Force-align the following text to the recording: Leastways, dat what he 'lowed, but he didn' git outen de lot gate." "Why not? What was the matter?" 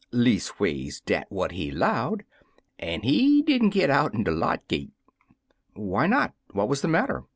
Leastways, 0.11 0.99
dat 1.01 1.27
what 1.29 1.51
he 1.51 1.69
'lowed, 1.69 2.25
but 2.79 3.03
he 3.03 3.43
didn' 3.43 3.69
git 3.69 3.91
outen 3.91 4.23
de 4.23 4.31
lot 4.31 4.67
gate." 4.67 4.93
"Why 5.75 6.07
not? 6.07 6.33
What 6.53 6.69
was 6.69 6.81
the 6.81 6.87
matter?" 6.87 7.25